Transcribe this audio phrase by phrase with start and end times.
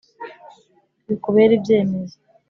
[1.07, 2.15] Bikubere ibyemezo